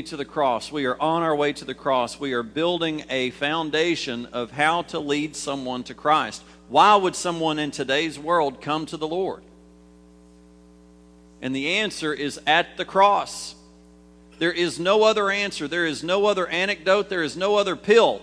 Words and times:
to 0.00 0.16
the 0.16 0.24
cross. 0.24 0.72
We 0.72 0.86
are 0.86 0.98
on 0.98 1.22
our 1.22 1.36
way 1.36 1.52
to 1.52 1.66
the 1.66 1.74
cross. 1.74 2.18
We 2.18 2.32
are 2.32 2.42
building 2.42 3.04
a 3.10 3.28
foundation 3.28 4.24
of 4.32 4.50
how 4.50 4.82
to 4.84 4.98
lead 4.98 5.36
someone 5.36 5.82
to 5.82 5.92
Christ. 5.92 6.42
Why 6.70 6.96
would 6.96 7.14
someone 7.14 7.58
in 7.58 7.72
today's 7.72 8.18
world 8.18 8.62
come 8.62 8.86
to 8.86 8.96
the 8.96 9.06
Lord? 9.06 9.42
And 11.42 11.54
the 11.54 11.74
answer 11.74 12.14
is 12.14 12.40
at 12.46 12.78
the 12.78 12.86
cross. 12.86 13.54
There 14.38 14.50
is 14.50 14.80
no 14.80 15.02
other 15.02 15.30
answer. 15.30 15.68
There 15.68 15.84
is 15.84 16.02
no 16.02 16.24
other 16.24 16.46
anecdote. 16.46 17.10
There 17.10 17.22
is 17.22 17.36
no 17.36 17.56
other 17.56 17.76
pill 17.76 18.22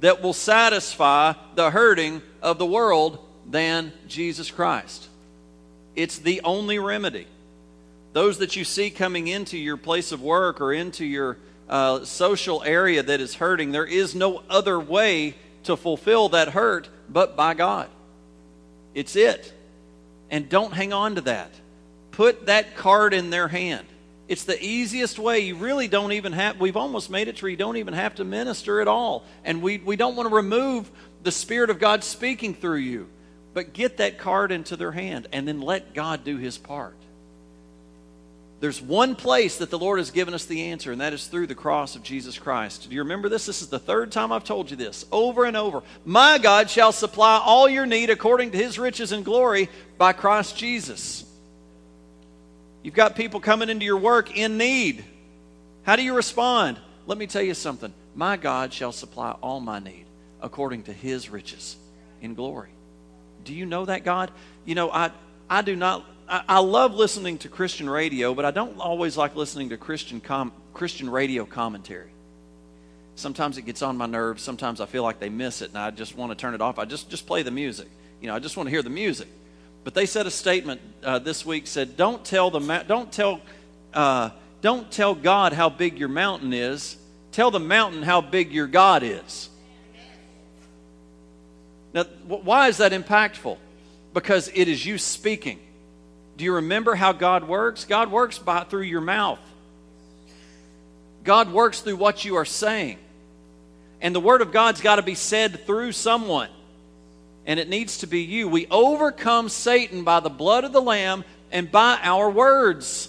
that 0.00 0.22
will 0.22 0.34
satisfy 0.34 1.32
the 1.54 1.70
hurting 1.70 2.20
of 2.42 2.58
the 2.58 2.66
world 2.66 3.26
than 3.48 3.90
Jesus 4.06 4.50
Christ. 4.50 5.08
It's 5.94 6.18
the 6.18 6.42
only 6.42 6.78
remedy. 6.78 7.26
Those 8.16 8.38
that 8.38 8.56
you 8.56 8.64
see 8.64 8.88
coming 8.88 9.28
into 9.28 9.58
your 9.58 9.76
place 9.76 10.10
of 10.10 10.22
work 10.22 10.62
or 10.62 10.72
into 10.72 11.04
your 11.04 11.36
uh, 11.68 12.02
social 12.06 12.62
area 12.62 13.02
that 13.02 13.20
is 13.20 13.34
hurting, 13.34 13.72
there 13.72 13.84
is 13.84 14.14
no 14.14 14.42
other 14.48 14.80
way 14.80 15.34
to 15.64 15.76
fulfill 15.76 16.30
that 16.30 16.48
hurt 16.48 16.88
but 17.10 17.36
by 17.36 17.52
God. 17.52 17.90
It's 18.94 19.16
it. 19.16 19.52
And 20.30 20.48
don't 20.48 20.72
hang 20.72 20.94
on 20.94 21.16
to 21.16 21.20
that. 21.20 21.50
Put 22.10 22.46
that 22.46 22.74
card 22.74 23.12
in 23.12 23.28
their 23.28 23.48
hand. 23.48 23.86
It's 24.28 24.44
the 24.44 24.64
easiest 24.64 25.18
way. 25.18 25.40
You 25.40 25.56
really 25.56 25.86
don't 25.86 26.12
even 26.12 26.32
have, 26.32 26.58
we've 26.58 26.78
almost 26.78 27.10
made 27.10 27.28
it 27.28 27.36
to 27.36 27.44
where 27.44 27.50
you 27.50 27.58
don't 27.58 27.76
even 27.76 27.92
have 27.92 28.14
to 28.14 28.24
minister 28.24 28.80
at 28.80 28.88
all. 28.88 29.26
And 29.44 29.60
we, 29.60 29.76
we 29.76 29.96
don't 29.96 30.16
want 30.16 30.30
to 30.30 30.34
remove 30.34 30.90
the 31.22 31.32
Spirit 31.32 31.68
of 31.68 31.78
God 31.78 32.02
speaking 32.02 32.54
through 32.54 32.78
you. 32.78 33.08
But 33.52 33.74
get 33.74 33.98
that 33.98 34.16
card 34.16 34.52
into 34.52 34.74
their 34.74 34.92
hand 34.92 35.28
and 35.34 35.46
then 35.46 35.60
let 35.60 35.92
God 35.92 36.24
do 36.24 36.38
his 36.38 36.56
part. 36.56 36.96
There's 38.58 38.80
one 38.80 39.16
place 39.16 39.58
that 39.58 39.68
the 39.68 39.78
Lord 39.78 39.98
has 39.98 40.10
given 40.10 40.32
us 40.32 40.46
the 40.46 40.70
answer, 40.70 40.90
and 40.90 41.00
that 41.02 41.12
is 41.12 41.26
through 41.26 41.46
the 41.46 41.54
cross 41.54 41.94
of 41.94 42.02
Jesus 42.02 42.38
Christ. 42.38 42.88
Do 42.88 42.94
you 42.94 43.02
remember 43.02 43.28
this? 43.28 43.44
This 43.44 43.60
is 43.60 43.68
the 43.68 43.78
third 43.78 44.10
time 44.10 44.32
I've 44.32 44.44
told 44.44 44.70
you 44.70 44.76
this 44.76 45.04
over 45.12 45.44
and 45.44 45.56
over. 45.56 45.82
My 46.06 46.38
God 46.38 46.70
shall 46.70 46.92
supply 46.92 47.38
all 47.44 47.68
your 47.68 47.84
need 47.84 48.08
according 48.08 48.52
to 48.52 48.58
his 48.58 48.78
riches 48.78 49.12
and 49.12 49.24
glory 49.24 49.68
by 49.98 50.14
Christ 50.14 50.56
Jesus. 50.56 51.24
You've 52.82 52.94
got 52.94 53.14
people 53.14 53.40
coming 53.40 53.68
into 53.68 53.84
your 53.84 53.98
work 53.98 54.34
in 54.34 54.56
need. 54.56 55.04
How 55.82 55.96
do 55.96 56.02
you 56.02 56.14
respond? 56.14 56.78
Let 57.06 57.18
me 57.18 57.26
tell 57.26 57.42
you 57.42 57.54
something. 57.54 57.92
My 58.14 58.38
God 58.38 58.72
shall 58.72 58.92
supply 58.92 59.32
all 59.42 59.60
my 59.60 59.80
need 59.80 60.06
according 60.40 60.84
to 60.84 60.92
his 60.92 61.28
riches 61.28 61.76
in 62.22 62.34
glory. 62.34 62.70
Do 63.44 63.52
you 63.52 63.66
know 63.66 63.84
that 63.84 64.02
God? 64.02 64.30
You 64.64 64.74
know, 64.74 64.90
I, 64.90 65.10
I 65.50 65.60
do 65.60 65.76
not 65.76 66.04
I, 66.28 66.58
love 66.58 66.94
listening 66.94 67.38
to 67.38 67.48
Christian 67.48 67.88
radio, 67.88 68.34
but 68.34 68.44
I 68.44 68.50
don't 68.50 68.78
always 68.80 69.16
like 69.16 69.36
listening 69.36 69.68
to 69.70 69.76
Christian 69.76 70.20
com, 70.20 70.52
Christian 70.74 71.08
radio 71.08 71.44
commentary. 71.44 72.10
Sometimes 73.14 73.58
it 73.58 73.62
gets 73.62 73.82
on 73.82 73.96
my 73.96 74.06
nerves. 74.06 74.42
Sometimes 74.42 74.80
I 74.80 74.86
feel 74.86 75.02
like 75.02 75.20
they 75.20 75.28
miss 75.28 75.62
it, 75.62 75.70
and 75.70 75.78
I 75.78 75.90
just 75.90 76.16
want 76.16 76.32
to 76.32 76.36
turn 76.36 76.54
it 76.54 76.60
off. 76.60 76.78
I 76.78 76.84
just 76.84 77.08
just 77.10 77.26
play 77.26 77.42
the 77.42 77.50
music. 77.50 77.88
You 78.20 78.28
know, 78.28 78.34
I 78.34 78.40
just 78.40 78.56
want 78.56 78.66
to 78.66 78.70
hear 78.70 78.82
the 78.82 78.90
music. 78.90 79.28
But 79.84 79.94
they 79.94 80.06
said 80.06 80.26
a 80.26 80.30
statement 80.30 80.80
uh, 81.04 81.20
this 81.20 81.46
week 81.46 81.66
said, 81.66 81.96
"Don't 81.96 82.24
tell 82.24 82.50
the 82.50 82.84
don't 82.86 83.10
tell 83.12 83.40
uh, 83.94 84.30
don't 84.60 84.90
tell 84.90 85.14
God 85.14 85.52
how 85.52 85.68
big 85.68 85.98
your 85.98 86.08
mountain 86.08 86.52
is. 86.52 86.96
Tell 87.32 87.50
the 87.50 87.60
mountain 87.60 88.02
how 88.02 88.20
big 88.20 88.52
your 88.52 88.66
God 88.66 89.02
is." 89.02 89.48
Now, 91.94 92.04
why 92.26 92.68
is 92.68 92.78
that 92.78 92.92
impactful? 92.92 93.56
Because 94.12 94.50
it 94.52 94.68
is 94.68 94.84
you 94.84 94.98
speaking. 94.98 95.60
Do 96.36 96.44
you 96.44 96.54
remember 96.54 96.94
how 96.94 97.12
God 97.12 97.48
works? 97.48 97.84
God 97.84 98.10
works 98.10 98.38
by 98.38 98.64
through 98.64 98.82
your 98.82 99.00
mouth. 99.00 99.38
God 101.24 101.50
works 101.50 101.80
through 101.80 101.96
what 101.96 102.24
you 102.24 102.36
are 102.36 102.44
saying. 102.44 102.98
And 104.00 104.14
the 104.14 104.20
word 104.20 104.42
of 104.42 104.52
God's 104.52 104.80
got 104.80 104.96
to 104.96 105.02
be 105.02 105.14
said 105.14 105.66
through 105.66 105.92
someone. 105.92 106.50
And 107.46 107.58
it 107.58 107.68
needs 107.68 107.98
to 107.98 108.06
be 108.06 108.20
you. 108.20 108.48
We 108.48 108.66
overcome 108.70 109.48
Satan 109.48 110.04
by 110.04 110.20
the 110.20 110.30
blood 110.30 110.64
of 110.64 110.72
the 110.72 110.82
lamb 110.82 111.24
and 111.50 111.70
by 111.70 111.98
our 112.02 112.30
words. 112.30 113.08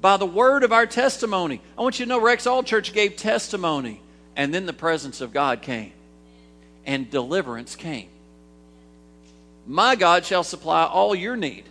By 0.00 0.18
the 0.18 0.26
word 0.26 0.62
of 0.62 0.72
our 0.72 0.86
testimony. 0.86 1.60
I 1.78 1.82
want 1.82 1.98
you 1.98 2.04
to 2.04 2.08
know 2.08 2.20
Rexall 2.20 2.66
Church 2.66 2.92
gave 2.92 3.16
testimony 3.16 4.00
and 4.36 4.52
then 4.52 4.66
the 4.66 4.72
presence 4.72 5.20
of 5.20 5.32
God 5.32 5.62
came 5.62 5.92
and 6.84 7.10
deliverance 7.10 7.76
came. 7.76 8.08
My 9.66 9.96
God 9.96 10.26
shall 10.26 10.44
supply 10.44 10.84
all 10.84 11.14
your 11.14 11.36
need 11.36 11.64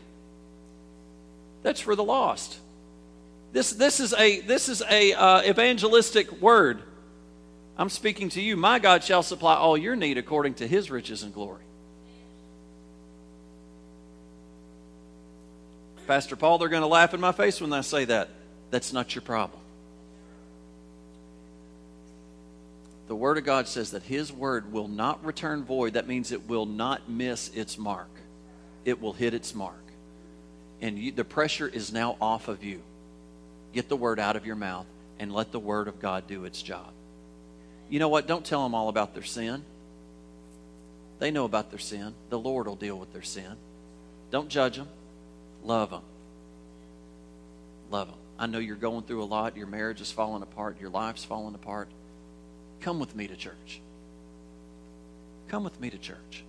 that's 1.64 1.80
for 1.80 1.96
the 1.96 2.04
lost. 2.04 2.60
This, 3.54 3.72
this 3.72 4.00
is 4.00 4.14
a, 4.14 4.42
this 4.42 4.68
is 4.68 4.84
a 4.90 5.14
uh, 5.14 5.42
evangelistic 5.44 6.42
word. 6.42 6.82
I'm 7.78 7.90
speaking 7.90 8.30
to 8.30 8.42
you. 8.42 8.58
My 8.58 8.80
God 8.80 9.04
shall 9.04 9.24
supply 9.24 9.56
all 9.56 9.78
your 9.78 9.96
need 9.96 10.18
according 10.18 10.56
to 10.56 10.68
his 10.68 10.92
riches 10.92 11.24
and 11.24 11.34
glory. 11.34 11.64
Pastor 16.06 16.36
Paul, 16.36 16.58
they're 16.58 16.70
going 16.70 16.82
to 16.82 16.88
laugh 16.88 17.14
in 17.14 17.22
my 17.22 17.32
face 17.32 17.62
when 17.62 17.72
I 17.72 17.82
say 17.82 18.06
that. 18.06 18.30
That's 18.72 18.92
not 18.92 19.16
your 19.16 19.22
problem. 19.22 19.62
The 23.08 23.16
Word 23.16 23.38
of 23.38 23.46
God 23.46 23.68
says 23.68 23.92
that 23.92 24.04
His 24.04 24.34
Word 24.34 24.74
will 24.74 24.88
not 24.88 25.24
return 25.24 25.64
void. 25.64 25.94
That 25.94 26.08
means 26.08 26.32
it 26.32 26.50
will 26.50 26.66
not 26.66 27.08
miss 27.08 27.50
its 27.50 27.78
mark, 27.78 28.10
it 28.84 29.00
will 29.00 29.14
hit 29.14 29.34
its 29.34 29.54
mark 29.54 29.83
and 30.84 31.00
you, 31.00 31.14
the 31.14 31.24
pressure 31.24 31.68
is 31.68 31.94
now 31.94 32.18
off 32.20 32.50
of 32.50 32.62
you. 32.62 32.82
Get 33.72 33.88
the 33.88 33.96
word 33.96 34.20
out 34.20 34.36
of 34.36 34.46
your 34.46 34.58
mouth 34.58 34.86
and 35.18 35.34
let 35.34 35.54
the 35.54 35.60
word 35.60 35.88
of 35.88 36.02
God 36.02 36.28
do 36.28 36.44
its 36.44 36.62
job. 36.62 36.92
You 37.90 38.00
know 38.00 38.10
what? 38.10 38.28
Don't 38.28 38.46
tell 38.46 38.62
them 38.64 38.76
all 38.76 38.90
about 38.90 39.14
their 39.14 39.24
sin. 39.24 39.64
They 41.20 41.32
know 41.32 41.46
about 41.46 41.70
their 41.70 41.80
sin. 41.80 42.14
The 42.30 42.38
Lord 42.38 42.68
will 42.68 42.76
deal 42.76 43.00
with 43.00 43.14
their 43.14 43.22
sin. 43.22 43.56
Don't 44.30 44.50
judge 44.50 44.76
them. 44.76 44.90
Love 45.64 45.90
them. 45.90 46.02
Love 47.90 48.10
them. 48.10 48.18
I 48.38 48.48
know 48.48 48.60
you're 48.60 48.76
going 48.76 49.04
through 49.04 49.24
a 49.24 49.26
lot. 49.26 49.56
Your 49.56 49.68
marriage 49.68 50.02
is 50.02 50.12
falling 50.12 50.44
apart. 50.44 50.82
Your 50.82 50.90
life's 50.90 51.24
falling 51.24 51.56
apart. 51.56 51.88
Come 52.82 53.00
with 53.00 53.16
me 53.16 53.28
to 53.28 53.38
church. 53.38 53.80
Come 55.48 55.64
with 55.64 55.80
me 55.80 55.90
to 55.92 55.98
church. 55.98 56.44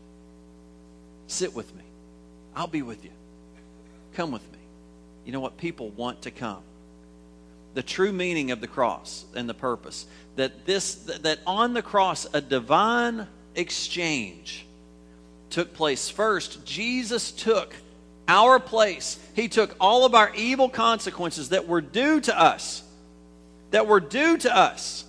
Sit 1.29 1.55
with 1.55 1.73
me. 1.77 1.85
I'll 2.57 2.67
be 2.67 2.83
with 2.83 3.05
you. 3.05 3.13
Come 4.15 4.31
with 4.31 4.43
me. 4.53 4.59
You 5.25 5.33
know 5.33 5.41
what? 5.41 5.57
People 5.57 5.91
want 5.91 6.23
to 6.23 6.31
come. 6.31 6.63
The 7.75 7.83
true 7.83 8.13
meaning 8.13 8.51
of 8.51 8.61
the 8.61 8.69
cross 8.69 9.25
and 9.35 9.49
the 9.49 9.55
purpose 9.55 10.07
that 10.37 10.65
this 10.65 10.95
that 10.95 11.41
on 11.47 11.75
the 11.75 11.83
cross 11.83 12.27
a 12.33 12.41
divine 12.41 13.27
exchange 13.55 14.67
took 15.51 15.75
place. 15.75 16.09
First, 16.09 16.65
Jesus 16.65 17.31
took 17.31 17.75
our 18.27 18.59
place. 18.59 19.19
He 19.35 19.49
took 19.49 19.77
all 19.81 20.05
of 20.05 20.15
our 20.15 20.35
evil 20.35 20.69
consequences 20.69 21.51
that 21.51 21.69
were 21.69 21.81
due 21.81 22.21
to 22.23 22.39
us. 22.39 22.83
That 23.71 23.87
were 23.87 24.01
due 24.01 24.39
to 24.39 24.57
us. 24.57 25.05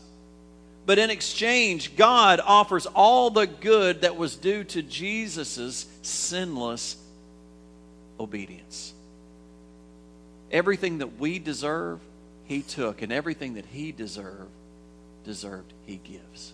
But 0.86 1.00
in 1.00 1.10
exchange, 1.10 1.96
God 1.96 2.40
offers 2.44 2.86
all 2.86 3.32
the 3.32 3.48
good 3.48 4.02
that 4.02 4.18
was 4.18 4.36
due 4.36 4.64
to 4.66 4.84
Jesus' 4.84 5.88
sinless 6.04 6.98
obedience. 8.20 8.94
Everything 10.52 11.00
that 11.00 11.20
we 11.20 11.40
deserve, 11.40 12.00
He 12.46 12.62
took, 12.62 13.02
and 13.02 13.12
everything 13.12 13.56
that 13.56 13.66
He 13.66 13.92
deserved, 13.92 14.52
deserved, 15.24 15.74
He 15.86 15.98
gives. 15.98 16.54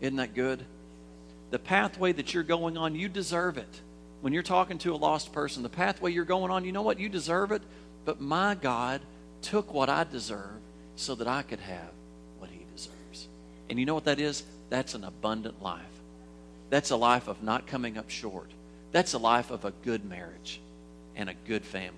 Isn't 0.00 0.16
that 0.16 0.34
good? 0.34 0.64
The 1.50 1.58
pathway 1.58 2.12
that 2.12 2.34
you're 2.34 2.42
going 2.42 2.76
on, 2.76 2.94
you 2.94 3.08
deserve 3.08 3.56
it. 3.58 3.80
When 4.20 4.32
you're 4.32 4.42
talking 4.42 4.78
to 4.78 4.94
a 4.94 4.96
lost 4.96 5.32
person, 5.32 5.62
the 5.62 5.68
pathway 5.68 6.10
you're 6.10 6.24
going 6.24 6.50
on, 6.50 6.64
you 6.64 6.72
know 6.72 6.82
what? 6.82 6.98
You 6.98 7.08
deserve 7.08 7.52
it. 7.52 7.62
But 8.04 8.20
my 8.20 8.54
God 8.54 9.00
took 9.42 9.72
what 9.72 9.88
I 9.88 10.04
deserve 10.04 10.60
so 10.96 11.14
that 11.14 11.28
I 11.28 11.42
could 11.42 11.60
have 11.60 11.90
what 12.38 12.50
He 12.50 12.60
deserves. 12.74 13.28
And 13.68 13.78
you 13.78 13.86
know 13.86 13.94
what 13.94 14.04
that 14.04 14.18
is? 14.18 14.42
That's 14.70 14.94
an 14.94 15.04
abundant 15.04 15.62
life. 15.62 15.82
That's 16.70 16.90
a 16.90 16.96
life 16.96 17.28
of 17.28 17.42
not 17.42 17.66
coming 17.66 17.96
up 17.96 18.10
short. 18.10 18.50
That's 18.92 19.14
a 19.14 19.18
life 19.18 19.50
of 19.50 19.64
a 19.64 19.72
good 19.84 20.04
marriage 20.04 20.60
and 21.14 21.28
a 21.28 21.34
good 21.46 21.64
family. 21.64 21.92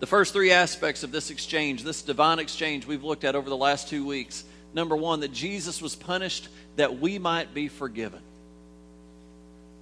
The 0.00 0.06
first 0.06 0.32
three 0.32 0.50
aspects 0.50 1.02
of 1.02 1.12
this 1.12 1.30
exchange, 1.30 1.84
this 1.84 2.02
divine 2.02 2.38
exchange 2.38 2.86
we've 2.86 3.04
looked 3.04 3.24
at 3.24 3.36
over 3.36 3.50
the 3.50 3.56
last 3.56 3.88
two 3.88 4.06
weeks. 4.06 4.44
Number 4.72 4.96
one, 4.96 5.20
that 5.20 5.32
Jesus 5.32 5.82
was 5.82 5.94
punished 5.94 6.48
that 6.76 6.98
we 6.98 7.18
might 7.18 7.52
be 7.52 7.68
forgiven. 7.68 8.20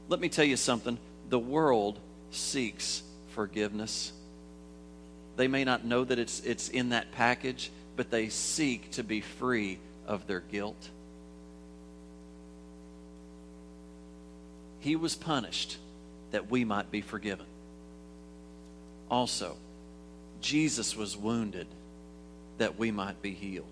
Let 0.08 0.18
me 0.18 0.28
tell 0.28 0.44
you 0.44 0.56
something 0.56 0.98
the 1.28 1.38
world 1.38 1.98
seeks 2.30 3.02
forgiveness. 3.28 4.12
They 5.36 5.46
may 5.46 5.64
not 5.64 5.84
know 5.84 6.02
that 6.02 6.18
it's, 6.18 6.40
it's 6.40 6.68
in 6.68 6.88
that 6.88 7.12
package, 7.12 7.70
but 7.96 8.10
they 8.10 8.28
seek 8.28 8.90
to 8.92 9.04
be 9.04 9.20
free 9.20 9.78
of 10.06 10.26
their 10.26 10.40
guilt. 10.40 10.88
He 14.80 14.96
was 14.96 15.14
punished 15.14 15.76
that 16.30 16.50
we 16.50 16.64
might 16.64 16.90
be 16.90 17.00
forgiven. 17.00 17.46
Also, 19.10 19.56
Jesus 20.40 20.96
was 20.96 21.16
wounded 21.16 21.66
that 22.58 22.78
we 22.78 22.90
might 22.90 23.20
be 23.22 23.32
healed. 23.32 23.66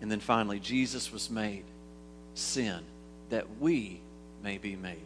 And 0.00 0.10
then 0.10 0.20
finally, 0.20 0.58
Jesus 0.58 1.12
was 1.12 1.30
made 1.30 1.64
sin 2.34 2.80
that 3.28 3.46
we 3.60 4.00
may 4.42 4.58
be 4.58 4.74
made 4.76 4.96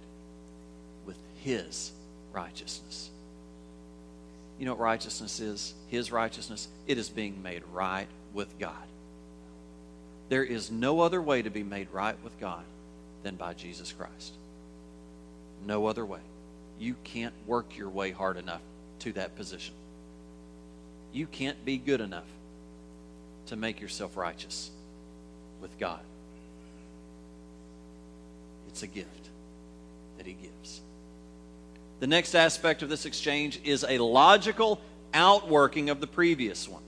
with 1.04 1.16
his 1.42 1.90
righteousness. 2.32 3.10
You 4.58 4.66
know 4.66 4.72
what 4.72 4.80
righteousness 4.80 5.40
is? 5.40 5.74
His 5.88 6.12
righteousness? 6.12 6.68
It 6.86 6.96
is 6.96 7.08
being 7.08 7.42
made 7.42 7.62
right 7.72 8.06
with 8.32 8.58
God. 8.58 8.72
There 10.28 10.44
is 10.44 10.70
no 10.70 11.00
other 11.00 11.20
way 11.20 11.42
to 11.42 11.50
be 11.50 11.64
made 11.64 11.88
right 11.92 12.16
with 12.22 12.38
God 12.38 12.64
than 13.24 13.34
by 13.34 13.54
Jesus 13.54 13.92
Christ. 13.92 14.34
No 15.66 15.86
other 15.86 16.06
way. 16.06 16.20
You 16.78 16.94
can't 17.02 17.34
work 17.46 17.76
your 17.76 17.88
way 17.88 18.12
hard 18.12 18.36
enough 18.36 18.60
to 19.00 19.12
that 19.14 19.34
position. 19.34 19.74
You 21.12 21.26
can't 21.26 21.64
be 21.64 21.78
good 21.78 22.00
enough 22.00 22.26
to 23.46 23.56
make 23.56 23.80
yourself 23.80 24.16
righteous 24.16 24.70
with 25.60 25.76
God. 25.78 26.00
It's 28.68 28.82
a 28.82 28.86
gift 28.86 29.28
that 30.18 30.26
He 30.26 30.34
gives. 30.34 30.80
The 32.00 32.06
next 32.06 32.34
aspect 32.34 32.82
of 32.82 32.88
this 32.88 33.06
exchange 33.06 33.60
is 33.64 33.84
a 33.88 33.98
logical 33.98 34.80
outworking 35.14 35.90
of 35.90 36.00
the 36.00 36.06
previous 36.06 36.68
one. 36.68 36.82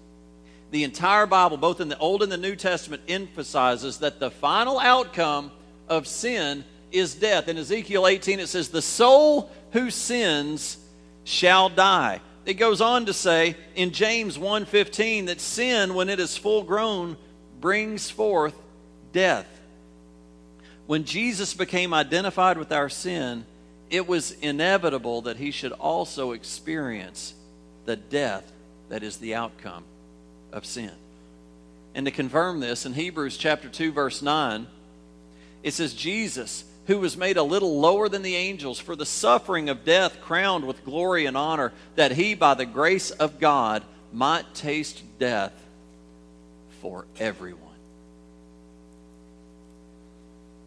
The 0.72 0.82
entire 0.82 1.26
Bible, 1.26 1.56
both 1.56 1.80
in 1.80 1.88
the 1.88 1.98
Old 1.98 2.22
and 2.22 2.32
the 2.32 2.36
New 2.36 2.56
Testament, 2.56 3.02
emphasizes 3.08 3.98
that 3.98 4.18
the 4.18 4.30
final 4.30 4.80
outcome 4.80 5.52
of 5.88 6.06
sin 6.06 6.64
is 6.92 7.14
death. 7.14 7.48
In 7.48 7.58
Ezekiel 7.58 8.06
18, 8.06 8.40
it 8.40 8.48
says, 8.48 8.68
The 8.68 8.82
soul 8.82 9.50
who 9.72 9.90
sins 9.90 10.78
shall 11.24 11.68
die. 11.68 12.20
It 12.46 12.54
goes 12.54 12.80
on 12.80 13.06
to 13.06 13.12
say 13.12 13.56
in 13.74 13.90
James 13.90 14.38
1:15 14.38 15.26
that 15.26 15.40
sin 15.40 15.94
when 15.94 16.08
it 16.08 16.20
is 16.20 16.36
full 16.36 16.62
grown 16.62 17.16
brings 17.60 18.08
forth 18.08 18.54
death. 19.12 19.46
When 20.86 21.04
Jesus 21.04 21.54
became 21.54 21.92
identified 21.92 22.56
with 22.56 22.70
our 22.70 22.88
sin, 22.88 23.44
it 23.90 24.06
was 24.06 24.30
inevitable 24.30 25.22
that 25.22 25.36
he 25.36 25.50
should 25.50 25.72
also 25.72 26.32
experience 26.32 27.34
the 27.84 27.96
death 27.96 28.52
that 28.88 29.02
is 29.02 29.16
the 29.16 29.34
outcome 29.34 29.82
of 30.52 30.64
sin. 30.64 30.92
And 31.96 32.06
to 32.06 32.12
confirm 32.12 32.60
this, 32.60 32.86
in 32.86 32.94
Hebrews 32.94 33.36
chapter 33.36 33.68
2 33.68 33.90
verse 33.90 34.22
9, 34.22 34.68
it 35.66 35.74
says 35.74 35.94
Jesus 35.94 36.62
who 36.86 37.00
was 37.00 37.16
made 37.16 37.36
a 37.36 37.42
little 37.42 37.80
lower 37.80 38.08
than 38.08 38.22
the 38.22 38.36
angels 38.36 38.78
for 38.78 38.94
the 38.94 39.04
suffering 39.04 39.68
of 39.68 39.84
death 39.84 40.20
crowned 40.20 40.64
with 40.64 40.84
glory 40.84 41.26
and 41.26 41.36
honor 41.36 41.72
that 41.96 42.12
he 42.12 42.36
by 42.36 42.54
the 42.54 42.64
grace 42.64 43.10
of 43.10 43.40
God 43.40 43.82
might 44.12 44.54
taste 44.54 45.02
death 45.18 45.52
for 46.80 47.04
everyone. 47.18 47.62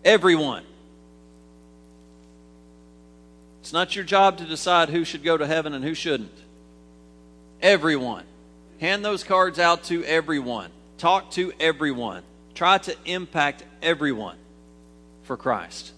Everyone. 0.03 0.65
It's 3.61 3.71
not 3.71 3.95
your 3.95 4.03
job 4.03 4.39
to 4.39 4.43
decide 4.43 4.89
who 4.89 5.05
should 5.05 5.23
go 5.23 5.37
to 5.37 5.47
heaven 5.47 5.73
and 5.73 5.85
who 5.85 5.93
shouldn't. 5.93 6.37
Everyone. 7.61 8.25
Hand 8.81 9.05
those 9.05 9.23
cards 9.23 9.59
out 9.59 9.85
to 9.85 10.03
everyone. 10.03 10.71
Talk 10.97 11.31
to 11.31 11.53
everyone. 11.57 12.23
Try 12.53 12.79
to 12.79 12.97
impact 13.05 13.63
everyone 13.81 14.35
for 15.29 15.37
Christ. 15.37 15.91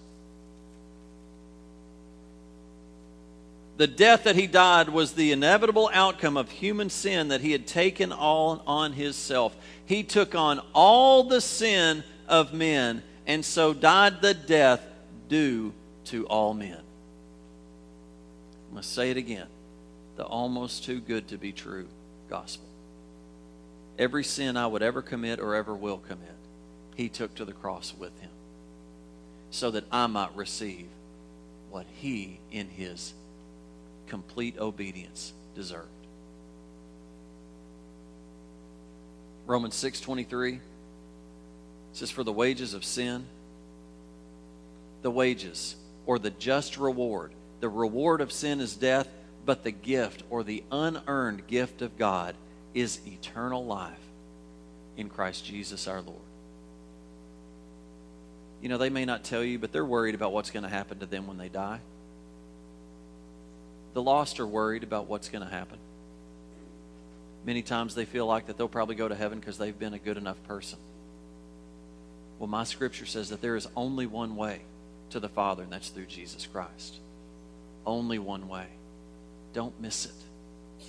The 3.78 3.86
death 3.86 4.24
that 4.24 4.36
he 4.36 4.46
died 4.46 4.90
was 4.90 5.14
the 5.14 5.32
inevitable 5.32 5.88
outcome 5.90 6.36
of 6.36 6.50
human 6.50 6.90
sin 6.90 7.28
that 7.28 7.40
he 7.40 7.50
had 7.50 7.66
taken 7.66 8.12
all 8.12 8.62
on 8.66 8.92
himself. 8.92 9.56
He 9.86 10.02
took 10.02 10.34
on 10.34 10.60
all 10.74 11.24
the 11.24 11.40
sin 11.40 12.04
of 12.28 12.52
men 12.52 13.02
and 13.26 13.42
so 13.42 13.72
died 13.72 14.20
the 14.20 14.34
death 14.34 14.86
due 15.30 15.72
to 16.04 16.26
all 16.26 16.52
men. 16.52 16.82
I 18.70 18.74
must 18.74 18.92
say 18.92 19.10
it 19.10 19.16
again 19.16 19.46
the 20.18 20.24
almost 20.24 20.84
too 20.84 21.00
good 21.00 21.28
to 21.28 21.38
be 21.38 21.52
true 21.52 21.88
gospel. 22.28 22.68
Every 23.98 24.24
sin 24.24 24.58
I 24.58 24.66
would 24.66 24.82
ever 24.82 25.00
commit 25.00 25.40
or 25.40 25.54
ever 25.54 25.74
will 25.74 26.02
commit, 26.06 26.36
he 26.96 27.08
took 27.08 27.34
to 27.36 27.46
the 27.46 27.54
cross 27.54 27.94
with 27.98 28.20
him 28.20 28.31
so 29.52 29.70
that 29.70 29.84
I 29.92 30.06
might 30.08 30.34
receive 30.34 30.88
what 31.70 31.86
he 32.00 32.40
in 32.50 32.68
his 32.68 33.12
complete 34.08 34.58
obedience 34.58 35.32
deserved. 35.54 35.88
Romans 39.46 39.74
6:23 39.74 40.60
says 41.92 42.10
for 42.10 42.24
the 42.24 42.32
wages 42.32 42.72
of 42.72 42.84
sin 42.84 43.26
the 45.02 45.10
wages 45.10 45.76
or 46.06 46.18
the 46.18 46.30
just 46.30 46.78
reward 46.78 47.32
the 47.60 47.68
reward 47.68 48.22
of 48.22 48.32
sin 48.32 48.60
is 48.60 48.74
death 48.76 49.08
but 49.44 49.64
the 49.64 49.70
gift 49.70 50.22
or 50.30 50.42
the 50.42 50.62
unearned 50.70 51.46
gift 51.46 51.82
of 51.82 51.98
God 51.98 52.34
is 52.72 53.00
eternal 53.06 53.66
life 53.66 53.98
in 54.96 55.08
Christ 55.08 55.44
Jesus 55.44 55.86
our 55.86 56.00
Lord. 56.00 56.31
You 58.62 58.68
know, 58.68 58.78
they 58.78 58.90
may 58.90 59.04
not 59.04 59.24
tell 59.24 59.42
you, 59.42 59.58
but 59.58 59.72
they're 59.72 59.84
worried 59.84 60.14
about 60.14 60.32
what's 60.32 60.50
going 60.50 60.62
to 60.62 60.68
happen 60.68 61.00
to 61.00 61.06
them 61.06 61.26
when 61.26 61.36
they 61.36 61.48
die. 61.48 61.80
The 63.94 64.02
lost 64.02 64.40
are 64.40 64.46
worried 64.46 64.84
about 64.84 65.08
what's 65.08 65.28
going 65.28 65.44
to 65.44 65.50
happen. 65.50 65.78
Many 67.44 67.62
times 67.62 67.96
they 67.96 68.04
feel 68.04 68.24
like 68.24 68.46
that 68.46 68.56
they'll 68.56 68.68
probably 68.68 68.94
go 68.94 69.08
to 69.08 69.16
heaven 69.16 69.40
because 69.40 69.58
they've 69.58 69.78
been 69.78 69.94
a 69.94 69.98
good 69.98 70.16
enough 70.16 70.42
person. 70.46 70.78
Well, 72.38 72.48
my 72.48 72.62
scripture 72.64 73.04
says 73.04 73.30
that 73.30 73.42
there 73.42 73.56
is 73.56 73.66
only 73.76 74.06
one 74.06 74.36
way 74.36 74.60
to 75.10 75.18
the 75.20 75.28
Father, 75.28 75.64
and 75.64 75.72
that's 75.72 75.88
through 75.88 76.06
Jesus 76.06 76.46
Christ. 76.46 76.96
Only 77.84 78.18
one 78.20 78.48
way. 78.48 78.66
Don't 79.54 79.78
miss 79.80 80.06
it. 80.06 80.86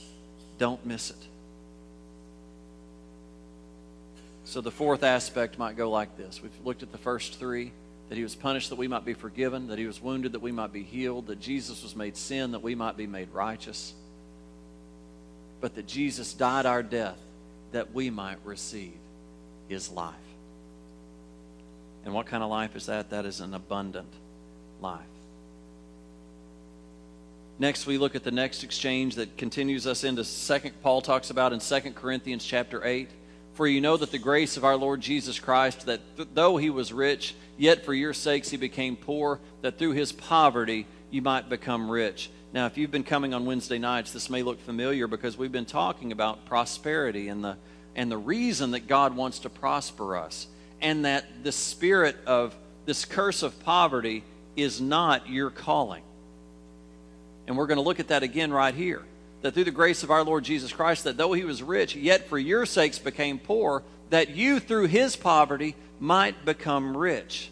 Don't 0.59 0.85
miss 0.85 1.09
it. 1.09 1.27
So 4.53 4.61
the 4.61 4.69
fourth 4.69 5.01
aspect 5.01 5.57
might 5.57 5.75
go 5.75 5.89
like 5.89 6.15
this. 6.15 6.39
We've 6.39 6.51
looked 6.63 6.83
at 6.83 6.91
the 6.91 6.97
first 6.99 7.39
three 7.39 7.71
that 8.09 8.15
he 8.19 8.21
was 8.21 8.35
punished 8.35 8.69
that 8.69 8.75
we 8.75 8.87
might 8.87 9.03
be 9.03 9.15
forgiven, 9.15 9.65
that 9.69 9.79
he 9.79 9.87
was 9.87 9.99
wounded 9.99 10.33
that 10.33 10.43
we 10.43 10.51
might 10.51 10.71
be 10.71 10.83
healed, 10.83 11.25
that 11.25 11.39
Jesus 11.39 11.81
was 11.81 11.95
made 11.95 12.15
sin 12.15 12.51
that 12.51 12.61
we 12.61 12.75
might 12.75 12.95
be 12.95 13.07
made 13.07 13.29
righteous, 13.33 13.95
but 15.59 15.73
that 15.73 15.87
Jesus 15.87 16.35
died 16.35 16.67
our 16.67 16.83
death 16.83 17.17
that 17.71 17.95
we 17.95 18.11
might 18.11 18.37
receive 18.43 18.93
his 19.69 19.89
life. 19.89 20.13
And 22.05 22.13
what 22.13 22.27
kind 22.27 22.43
of 22.43 22.51
life 22.51 22.75
is 22.75 22.85
that? 22.85 23.09
That 23.09 23.25
is 23.25 23.39
an 23.39 23.55
abundant 23.55 24.13
life. 24.79 25.01
Next, 27.57 27.87
we 27.87 27.97
look 27.97 28.13
at 28.13 28.23
the 28.23 28.29
next 28.29 28.63
exchange 28.63 29.15
that 29.15 29.35
continues 29.35 29.87
us 29.87 30.03
into 30.03 30.23
second. 30.23 30.73
Paul 30.83 31.01
talks 31.01 31.31
about 31.31 31.53
in 31.53 31.59
Second 31.59 31.95
Corinthians 31.95 32.45
chapter 32.45 32.85
8. 32.85 33.09
For 33.53 33.67
you 33.67 33.81
know 33.81 33.97
that 33.97 34.11
the 34.11 34.17
grace 34.17 34.57
of 34.57 34.65
our 34.65 34.75
Lord 34.75 35.01
Jesus 35.01 35.39
Christ, 35.39 35.85
that 35.85 36.01
th- 36.17 36.29
though 36.33 36.57
he 36.57 36.69
was 36.69 36.91
rich, 36.91 37.35
yet 37.57 37.85
for 37.85 37.93
your 37.93 38.13
sakes 38.13 38.49
he 38.49 38.57
became 38.57 38.95
poor, 38.95 39.39
that 39.61 39.77
through 39.77 39.91
his 39.91 40.11
poverty 40.11 40.87
you 41.11 41.21
might 41.21 41.49
become 41.49 41.89
rich. 41.89 42.29
Now, 42.51 42.65
if 42.65 42.77
you've 42.77 42.91
been 42.91 43.03
coming 43.03 43.33
on 43.33 43.45
Wednesday 43.45 43.77
nights, 43.77 44.11
this 44.11 44.29
may 44.29 44.41
look 44.43 44.59
familiar 44.61 45.07
because 45.07 45.37
we've 45.37 45.51
been 45.51 45.65
talking 45.65 46.11
about 46.11 46.45
prosperity 46.45 47.27
and 47.27 47.43
the, 47.43 47.57
and 47.95 48.11
the 48.11 48.17
reason 48.17 48.71
that 48.71 48.87
God 48.87 49.15
wants 49.15 49.39
to 49.39 49.49
prosper 49.49 50.17
us, 50.17 50.47
and 50.81 51.05
that 51.05 51.25
the 51.43 51.51
spirit 51.51 52.15
of 52.25 52.55
this 52.85 53.05
curse 53.05 53.43
of 53.43 53.59
poverty 53.63 54.23
is 54.55 54.81
not 54.81 55.29
your 55.29 55.49
calling. 55.49 56.03
And 57.47 57.57
we're 57.57 57.67
going 57.67 57.77
to 57.77 57.83
look 57.83 57.99
at 57.99 58.07
that 58.09 58.23
again 58.23 58.51
right 58.51 58.73
here 58.73 59.03
that 59.43 59.53
through 59.53 59.65
the 59.65 59.71
grace 59.71 60.03
of 60.03 60.09
our 60.09 60.23
Lord 60.23 60.45
Jesus 60.45 60.71
Christ, 60.71 61.03
that 61.03 61.17
though 61.17 61.33
he 61.33 61.43
was 61.43 61.61
rich, 61.61 61.95
yet 61.95 62.27
for 62.27 62.39
your 62.39 62.65
sakes 62.65 62.97
became 62.97 63.37
poor, 63.37 63.83
that 64.09 64.29
you 64.29 64.59
through 64.59 64.87
his 64.87 65.15
poverty 65.15 65.75
might 65.99 66.45
become 66.45 66.95
rich. 66.95 67.49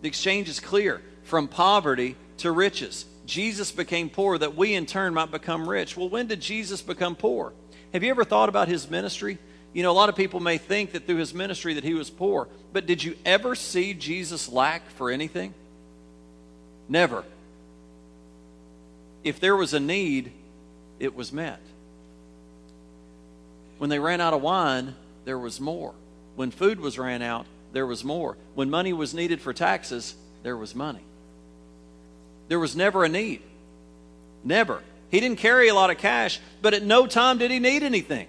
The 0.00 0.08
exchange 0.08 0.48
is 0.48 0.58
clear 0.58 1.02
from 1.24 1.46
poverty 1.46 2.16
to 2.38 2.50
riches. 2.50 3.04
Jesus 3.26 3.70
became 3.70 4.08
poor 4.08 4.38
that 4.38 4.56
we 4.56 4.72
in 4.72 4.86
turn 4.86 5.12
might 5.12 5.30
become 5.30 5.68
rich. 5.68 5.94
Well, 5.94 6.08
when 6.08 6.26
did 6.26 6.40
Jesus 6.40 6.80
become 6.80 7.16
poor? 7.16 7.52
Have 7.92 8.02
you 8.02 8.10
ever 8.10 8.24
thought 8.24 8.48
about 8.48 8.68
his 8.68 8.88
ministry? 8.88 9.36
You 9.74 9.82
know, 9.82 9.90
a 9.90 9.92
lot 9.92 10.08
of 10.08 10.16
people 10.16 10.40
may 10.40 10.56
think 10.56 10.92
that 10.92 11.06
through 11.06 11.16
his 11.16 11.34
ministry 11.34 11.74
that 11.74 11.84
he 11.84 11.92
was 11.92 12.08
poor, 12.08 12.48
but 12.72 12.86
did 12.86 13.04
you 13.04 13.14
ever 13.26 13.54
see 13.54 13.92
Jesus 13.92 14.48
lack 14.48 14.88
for 14.92 15.10
anything? 15.10 15.52
Never. 16.88 17.24
If 19.22 19.38
there 19.38 19.56
was 19.56 19.74
a 19.74 19.80
need, 19.80 20.32
it 20.98 21.14
was 21.14 21.32
met. 21.32 21.60
When 23.78 23.90
they 23.90 23.98
ran 23.98 24.20
out 24.20 24.32
of 24.32 24.42
wine, 24.42 24.94
there 25.24 25.38
was 25.38 25.60
more. 25.60 25.94
When 26.34 26.50
food 26.50 26.80
was 26.80 26.98
ran 26.98 27.22
out, 27.22 27.46
there 27.72 27.86
was 27.86 28.04
more. 28.04 28.36
When 28.54 28.70
money 28.70 28.92
was 28.92 29.12
needed 29.12 29.40
for 29.40 29.52
taxes, 29.52 30.14
there 30.42 30.56
was 30.56 30.74
money. 30.74 31.00
There 32.48 32.58
was 32.58 32.76
never 32.76 33.04
a 33.04 33.08
need. 33.08 33.42
Never. 34.44 34.82
He 35.10 35.20
didn't 35.20 35.38
carry 35.38 35.68
a 35.68 35.74
lot 35.74 35.90
of 35.90 35.98
cash, 35.98 36.40
but 36.62 36.74
at 36.74 36.82
no 36.82 37.06
time 37.06 37.38
did 37.38 37.50
he 37.50 37.58
need 37.58 37.82
anything. 37.82 38.28